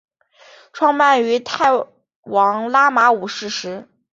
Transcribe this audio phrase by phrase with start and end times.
[0.73, 1.67] 创办于泰
[2.23, 3.87] 王拉玛五世时。